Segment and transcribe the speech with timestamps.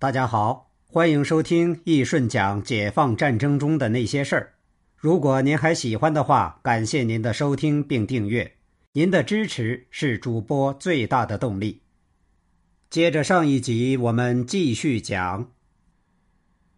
[0.00, 4.54] 大家好，欢迎收听易顺讲解放战争中的那些事儿。
[4.96, 8.58] 如果您还喜欢的话，感谢您的收听并订阅，
[8.92, 11.82] 您的支持是主播最大的动力。
[12.88, 15.50] 接着上一集，我们继续讲。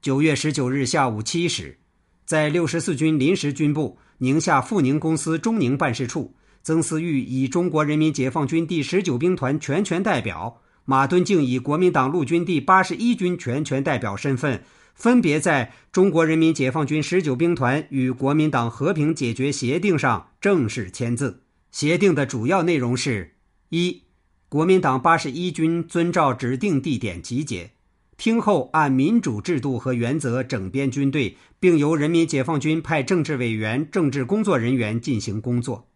[0.01, 1.79] 九月十九日下午七时，
[2.25, 10.63] 在六十四军临时军部宁夏富宁公司中宁办事处，曾思玉以中国人民解放军第十九兵团全权代表。
[10.85, 21.43] 马敦敬以国民党陆军第八十一军全权代表身份，分别在中国人民解放军十九兵团与国民党和平解决协定上正式签字。
[21.71, 23.37] 协定的主要内容是：
[23.69, 24.03] 一、
[24.49, 27.71] 国民党八十一军遵照指定地点集结，
[28.17, 35.87] 听后按民主制度和原则整编军队，并由人民解放军派政治委员、政治工作人员进行工作；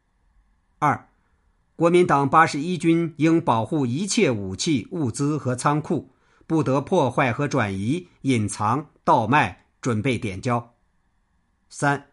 [0.79, 1.09] 二、
[1.77, 6.13] 国民党八十一军应保护一切武器、物资和仓库，
[6.47, 10.75] 不得破坏和转移、隐藏、倒卖、准备点交。
[11.69, 12.07] 三、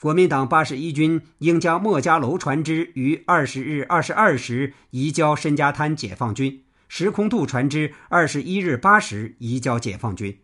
[0.00, 10.38] 国民党八十一军应将莫家楼船只于二十日二十二时移交申家滩解放军，石空渡船只二十一日八时移交解放军。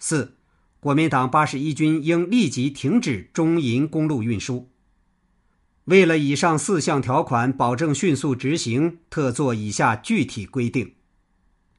[0.00, 0.34] 四、
[0.80, 4.68] 国民党八十一军应立即停止中银公路运输。
[5.90, 10.92] 为了以上四项条款保证迅速执行，特作以下具体规定：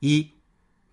[0.02, 0.32] 一、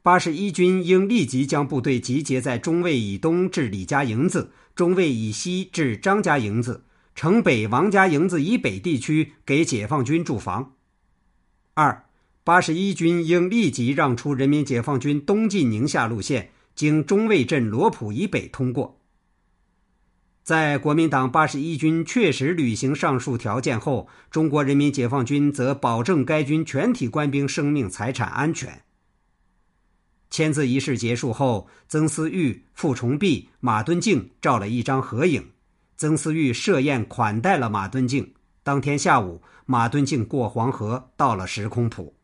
[0.02, 6.84] 八十一军应立即将部队集结在中卫以东至李家营子、中卫以西至张家营子、
[7.16, 10.76] 城北王家营子以北地区给解放军驻防；
[11.74, 12.04] 二、
[12.44, 18.97] 八十一军应立即让出人民解放军东进宁夏路线，经中卫镇罗浦以北通过。
[20.48, 28.80] 在国民党八十一军确实履行上述条件后，中国人民解放军则保证该军全体官兵生命财产安全。
[30.30, 35.50] 签字仪式结束后，曾思玉、傅崇碧、马敦敬照了一张合影。
[35.98, 38.32] 曾思玉设宴款待了马敦敬。
[38.62, 42.14] 当天下午，马敦敬过黄河到了石空浦。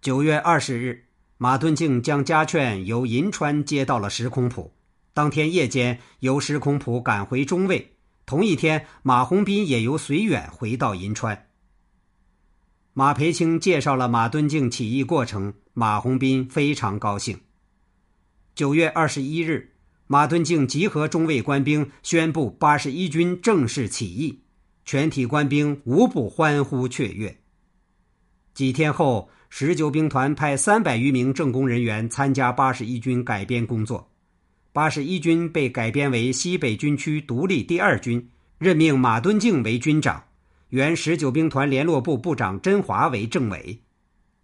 [0.00, 1.04] 九月二十日，
[1.36, 4.72] 马敦敬将家眷由银川接到了石空浦。
[5.18, 7.96] 当天夜间，由石空普赶回中卫。
[8.24, 11.48] 同一天，马鸿宾也由绥远回到银川。
[12.92, 17.40] 马培清介绍了马敦敬起义过程，马鸿宾非常高兴。
[18.54, 19.72] 九月二十一日，
[20.06, 24.44] 马敦敬集合中卫官兵，宣布八十一军正式起义，
[24.84, 27.36] 全体官兵无不欢呼雀跃。
[28.54, 34.08] 几天后，十九兵团派三百余名政工人员参加八十一军改编工作。
[34.78, 40.22] 八十一军被改编为西北军区独立第二军，任命马敦敬为军长，
[40.68, 43.82] 原十九兵团联络部部长甄华为政委。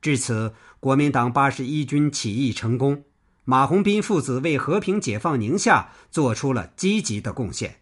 [0.02, 3.04] 至此，国民党八十一军起义成功，
[3.44, 7.76] 马鸿宾父子为和平解放宁夏做出了积极的贡献。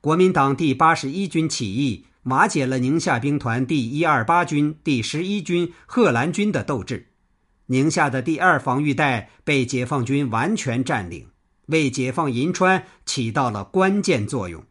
[0.00, 7.08] 国民党第八十一军起义瓦解了宁夏兵团第一二八军、第十一军、贺兰军的斗志。
[7.66, 11.30] 宁夏的第二防御带被解放军完全占领，
[11.66, 14.64] 为解放银川起到了关键作用。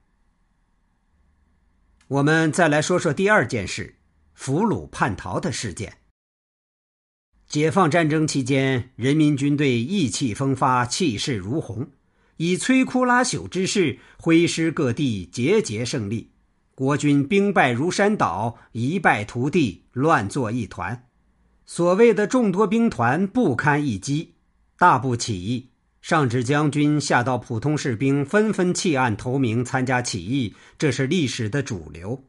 [2.08, 3.96] 我们再来说说第二件事：
[4.34, 5.98] 俘虏叛逃的事件。
[7.48, 11.90] 解放战争期间，人民军队意气风发，气势如虹，
[12.38, 16.32] 以摧枯拉朽之势挥师各地，节节胜利。
[16.74, 21.05] 国军兵败如山倒，一败涂地，乱作一团。
[21.66, 24.36] 所谓的众多兵团不堪一击，
[24.78, 25.70] 大部起义。
[26.02, 32.24] 上至将军，下到普通士兵，纷纷弃暗投明参加起义，这是历史的主流。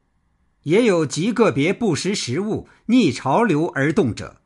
[0.63, 4.41] 也有极个别不识时务、逆潮流而动者，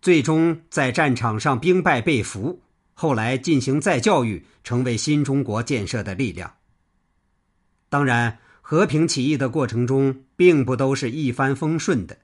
[0.00, 2.62] 最终在战场上兵败被俘，
[2.94, 6.54] 后来进行再教育，成为新中国建设的力量。
[7.88, 12.16] 当然，和平起义的过程中，并不都是一帆风顺的。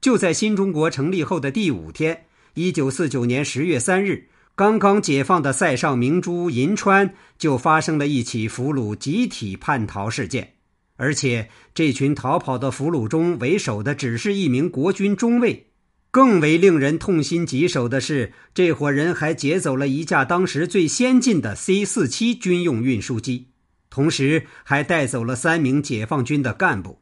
[0.00, 10.54] 就在新中国成立后的第五天，一九四九年十月三日，刚刚解放的塞上明珠银川就发生了一起俘虏集体叛逃事件，
[10.96, 15.66] 而且这群逃跑的俘虏中为首的只是一名国军中尉。
[16.10, 23.48] 更为令人痛心疾首的是，这伙人还劫走了一架当时最先进的 C 四七军用运输机，
[23.90, 27.00] 同时还带走了三名解放军的干部。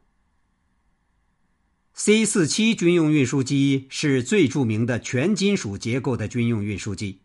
[1.99, 7.21] C 四七军用运输机是最著名的全金属结构的军用运输机，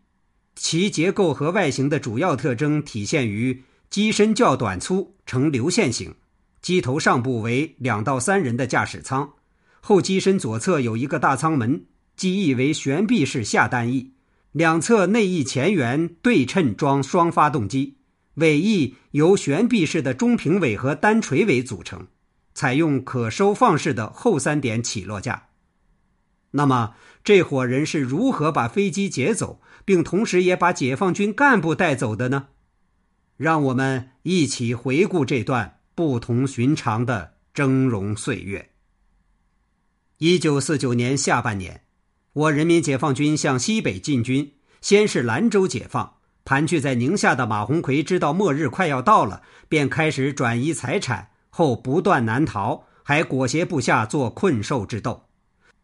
[0.55, 3.61] 其结构和外形的主要特征体现于
[3.91, 6.15] 机身较短粗，呈流线型，
[6.59, 9.33] 机头上部为两到三人的驾驶舱，
[9.79, 11.85] 后机身左侧有一个大舱门，
[12.15, 14.13] 机翼为悬臂式下单翼，
[14.53, 17.97] 两侧内翼前缘对称装双发动机，
[18.33, 22.07] 尾翼由悬臂式的中平尾和单垂尾组成，
[22.53, 25.47] 采用可收放式的后三点起落架。
[26.51, 32.49] 那么，这伙人是如何把飞机劫走，并同时也把解放军干部带走的呢？
[33.37, 38.69] 让我们一起回顾这段不同寻常的峥嵘岁月。
[40.19, 41.81] 一九四九年下半年，
[42.33, 46.17] 我人民解放军向西北进军，先是兰州解放。
[46.45, 55.25] 盘踞在宁夏的马鸿逵知道末日快要到了，便开始转移财产，后不断南逃，还裹挟部下做困兽之斗。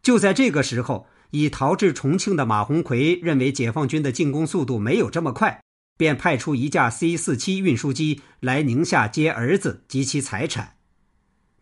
[0.02, 5.62] 就在这个时候，已逃至重庆的马鸿逵认为解放军的进攻速度没有这么快，
[5.96, 10.74] 便派出一架 C 四七运输机来宁夏接儿子及其财产。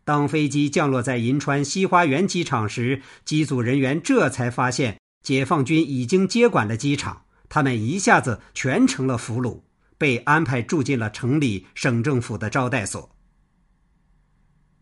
[0.04, 9.60] 当飞机降落在银川西花园机场时，机组人员这才发现解放军已经接管了机场，他们一下子全成了俘虏，
[9.98, 13.10] 被安排住进了城里省政府的招待所。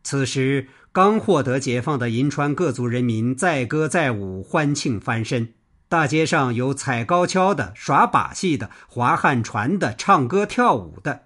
[0.07, 5.55] 此时，刚获得解放的银川各族人民载歌载舞，欢庆翻身。
[5.89, 11.23] 大街上有踩高跷的、耍把戏的、划旱船的、唱歌跳舞的。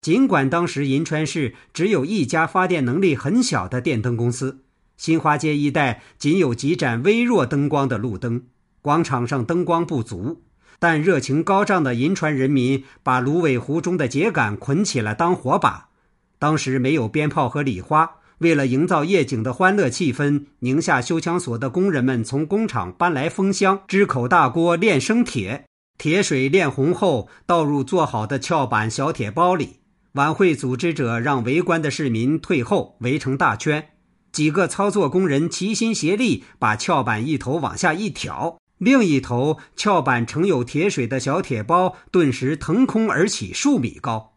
[0.00, 4.60] 尽管当时银川市只有一家发电能力很小的电灯公司，
[4.96, 8.44] 新华街一带仅有几盏微弱灯光的路灯，
[8.80, 10.40] 广场上灯光不足，
[10.78, 15.90] 但热情高涨的银川人民把芦苇湖中的秸秆捆起来当火把。
[16.38, 25.64] 当时没有鞭炮和礼花，为了营造夜景的欢乐气氛，宁夏修枪所的工人们从工厂搬来风箱、支口大锅炼生铁，
[25.96, 29.80] 铁水炼红后倒入做好的翘板小铁包里。
[30.12, 33.88] 晚会组织者让围观的市民退后，围成大圈。
[34.30, 44.33] 几个操作工人齐心协力，把翘板一头往下一挑，另一头翘板盛有铁水的小铁包顿时腾空而起，数米高。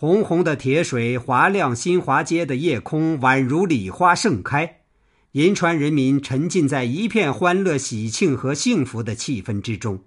[0.00, 4.82] 红红的铁水划亮新华街的夜空，宛如礼花盛开。
[5.32, 10.04] 银川人民沉浸在一片欢乐、喜庆和幸福的气氛之中。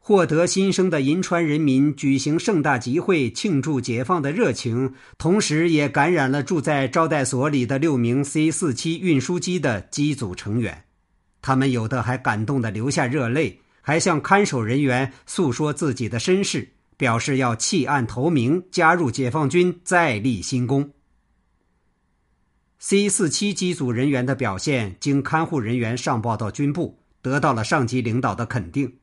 [0.00, 10.82] 获得新生的银川人民举行盛大集会庆祝解放的热情，同时也感染了住在招待所里的六名 C 四七运输机的机组成员。
[11.40, 16.68] 他们有的还感动的流下热泪，还向看守人员诉说自己的身世。
[17.02, 20.92] 表示要弃暗投明，加入解放军，再立新功。
[22.78, 28.98] C 四七机组人员的表现经看护人员上报到军部，得到了上级领导的肯定。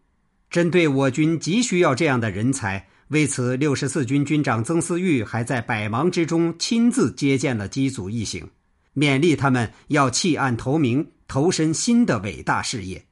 [0.50, 8.50] 针对我军急需要这样的人才，为此，六十四军军长曾思玉还在百忙之中亲自接见了机组一行，
[8.96, 13.06] 勉励他们要弃暗投明，投身新的伟大事业。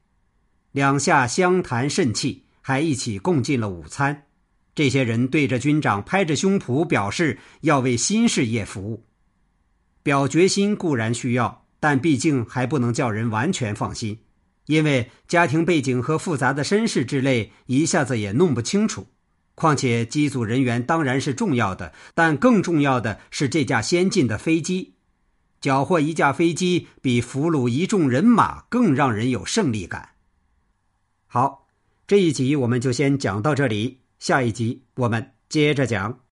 [0.72, 4.27] 两下相谈甚气，还一起共进了午餐。
[4.78, 9.02] 这些人对着军长拍着胸脯表示要为新事业服务，
[10.04, 14.20] 表决心固然需要，但毕竟还不能叫人完全放心，
[14.66, 19.08] 因为家庭背景和复杂的身世之类一下子也弄不清楚。
[19.56, 24.94] 况且机组人员当然是重要的，但更重要的是这架先进的飞机。
[25.60, 30.10] 缴获一架飞机比俘虏一众人马更让人有胜利感。
[31.26, 31.66] 好，
[32.06, 34.02] 这一集我们就先讲到这里。
[34.18, 36.27] 下一集我们接着讲。